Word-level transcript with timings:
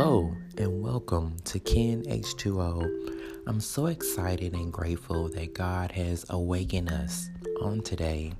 Hello 0.00 0.32
and 0.56 0.80
welcome 0.80 1.34
to 1.42 1.58
Ken 1.58 2.04
H2O. 2.04 3.42
I'm 3.48 3.60
so 3.60 3.86
excited 3.86 4.52
and 4.52 4.72
grateful 4.72 5.28
that 5.30 5.54
God 5.54 5.90
has 5.90 6.24
awakened 6.30 6.92
us 6.92 7.28
on 7.60 7.80
today, 7.80 8.32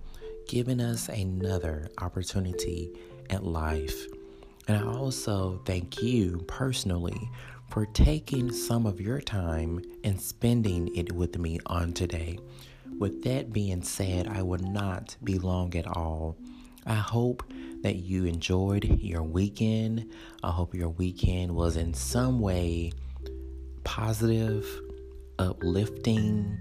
giving 0.47 0.81
us 0.81 1.09
another 1.09 1.91
opportunity 2.01 2.93
at 3.29 3.43
life. 3.43 4.07
And 4.69 4.77
I 4.77 4.87
also 4.87 5.61
thank 5.67 6.01
you 6.01 6.45
personally 6.47 7.29
for 7.71 7.87
taking 7.87 8.53
some 8.53 8.87
of 8.87 9.01
your 9.01 9.21
time 9.21 9.83
and 10.05 10.21
spending 10.21 10.95
it 10.95 11.11
with 11.11 11.41
me 11.41 11.59
on 11.67 11.93
today. 11.93 12.39
With 13.01 13.25
that 13.25 13.53
being 13.53 13.83
said, 13.83 14.29
I 14.29 14.43
will 14.43 14.61
not 14.61 15.17
be 15.25 15.41
long 15.41 15.75
at 15.75 15.89
all. 15.89 16.37
I 16.87 16.95
hope 16.95 17.43
that 17.83 17.97
you 17.97 18.25
enjoyed 18.25 19.01
your 19.01 19.23
weekend. 19.23 20.11
I 20.43 20.51
hope 20.51 20.75
your 20.75 20.89
weekend 20.91 21.55
was 21.55 21.77
in 21.77 21.95
some 21.95 22.41
way 22.41 22.93
positive, 23.85 24.67
uplifting, 25.39 26.59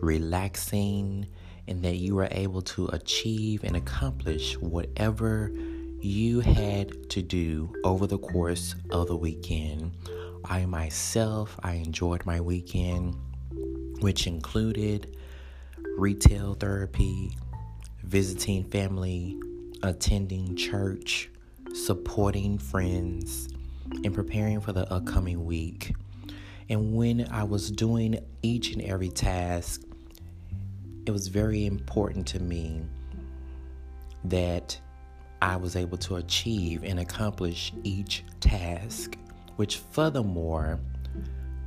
relaxing, 0.00 1.26
and 1.66 1.82
that 1.82 1.96
you 1.96 2.14
were 2.14 2.28
able 2.30 2.62
to 2.62 2.86
achieve 2.88 3.64
and 3.64 3.76
accomplish 3.76 4.56
whatever 4.58 5.52
you 6.00 6.40
had 6.40 7.10
to 7.10 7.22
do 7.22 7.72
over 7.84 8.06
the 8.06 8.18
course 8.18 8.74
of 8.90 9.08
the 9.08 9.16
weekend. 9.16 9.92
I 10.44 10.64
myself, 10.66 11.58
I 11.62 11.74
enjoyed 11.74 12.24
my 12.24 12.40
weekend, 12.40 13.16
which 14.00 14.26
included 14.26 15.16
retail 15.96 16.54
therapy, 16.54 17.36
visiting 18.04 18.64
family, 18.64 19.36
attending 19.82 20.56
church, 20.56 21.30
supporting 21.74 22.58
friends, 22.58 23.48
and 24.04 24.14
preparing 24.14 24.60
for 24.60 24.72
the 24.72 24.90
upcoming 24.92 25.44
week. 25.44 25.94
And 26.68 26.94
when 26.94 27.28
I 27.30 27.44
was 27.44 27.70
doing 27.70 28.18
each 28.42 28.72
and 28.72 28.82
every 28.82 29.08
task, 29.08 29.82
it 31.06 31.10
was 31.10 31.28
very 31.28 31.64
important 31.64 32.26
to 32.28 32.40
me 32.40 32.82
that 34.24 34.78
I 35.40 35.56
was 35.56 35.76
able 35.76 35.96
to 35.98 36.16
achieve 36.16 36.84
and 36.84 37.00
accomplish 37.00 37.72
each 37.84 38.24
task, 38.40 39.16
which 39.56 39.78
furthermore 39.78 40.80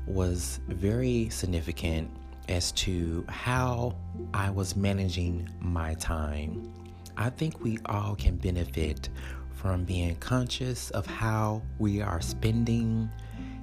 was 0.05 0.59
very 0.67 1.29
significant 1.29 2.11
as 2.49 2.71
to 2.73 3.25
how 3.29 3.95
I 4.33 4.49
was 4.49 4.75
managing 4.75 5.49
my 5.59 5.93
time. 5.95 6.71
I 7.21 7.29
think 7.29 7.63
we 7.63 7.77
all 7.85 8.15
can 8.15 8.37
benefit 8.37 9.09
from 9.53 9.83
being 9.83 10.15
conscious 10.15 10.89
of 10.89 11.05
how 11.05 11.61
we 11.77 12.01
are 12.01 12.19
spending, 12.19 13.11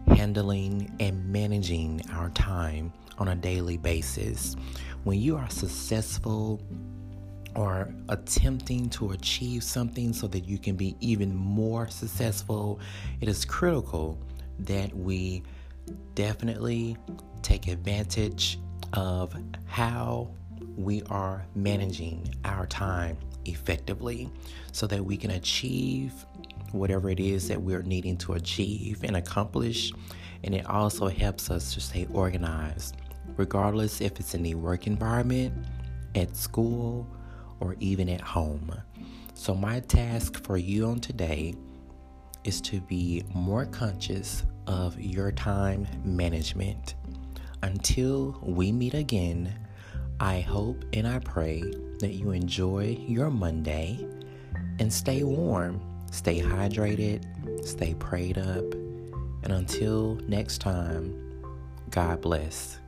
handling, 0.07 0.95
and 1.01 1.29
managing 1.33 2.03
our 2.13 2.31
time 2.31 2.93
on 3.19 3.27
a 3.27 3.35
daily 3.35 3.77
basis. 3.77 4.55
When 5.03 5.19
you 5.19 5.37
are 5.37 5.51
successful 5.51 6.63
or 7.57 7.93
attempting 8.09 8.91
to 8.91 9.11
achieve 9.11 9.65
something 9.65 10.13
so 10.13 10.29
that 10.29 10.45
you 10.45 10.59
can 10.59 10.77
be 10.77 10.95
even 11.01 11.35
more 11.35 11.89
successful, 11.89 12.79
it 13.21 13.29
is 13.29 13.45
critical 13.45 14.21
that 14.61 14.95
we 14.95 15.43
definitely 16.15 16.97
take 17.43 17.67
advantage 17.67 18.61
of 18.93 19.35
how 19.67 20.31
we 20.77 21.03
are 21.11 21.45
managing 21.57 22.33
our 22.45 22.65
time 22.65 23.19
effectively 23.51 24.29
so 24.73 24.87
that 24.87 25.05
we 25.05 25.17
can 25.17 25.33
achieve 25.33 26.13
whatever 26.73 27.11
it 27.11 27.21
is 27.21 27.49
that 27.49 27.61
we're 27.61 27.83
needing 27.83 28.17
to 28.19 28.35
achieve 28.35 29.03
and 29.05 29.17
accomplish. 29.17 29.93
And 30.45 30.55
it 30.55 30.67
also 30.67 31.09
helps 31.09 31.51
us 31.51 31.75
to 31.75 31.81
stay 31.81 32.07
organized, 32.13 32.97
regardless 33.37 34.01
if 34.01 34.21
it's 34.21 34.35
in 34.35 34.43
the 34.43 34.55
work 34.55 34.87
environment, 34.87 35.55
at 36.15 36.37
school, 36.37 37.07
or 37.61 37.77
even 37.81 38.09
at 38.09 38.21
home. 38.21 38.73
So, 39.35 39.55
my 39.55 39.81
task 39.81 40.45
for 40.45 40.57
you 40.57 40.87
on 40.87 41.01
today 41.01 41.55
is 42.45 42.61
to 42.63 42.81
be 42.81 43.25
more 43.35 43.67
conscious 43.67 44.45
of 44.67 44.99
your 45.01 45.33
time 45.33 45.87
management. 46.05 46.95
Until 47.63 48.39
we 48.43 48.71
meet 48.71 48.95
again, 48.95 49.59
I 50.21 50.41
hope 50.41 50.85
and 50.93 51.07
I 51.07 51.19
pray 51.21 51.63
that 52.01 52.15
you 52.15 52.31
enjoy 52.31 52.99
your 53.07 53.31
Monday 53.31 54.07
and 54.79 54.93
stay 54.93 55.23
warm, 55.25 55.81
stay 56.11 56.41
hydrated, 56.41 57.25
stay 57.67 57.95
prayed 57.95 58.39
up. 58.39 58.65
And 59.43 59.53
until 59.53 60.17
next 60.27 60.59
time, 60.59 61.15
God 61.91 62.21
bless. 62.21 62.79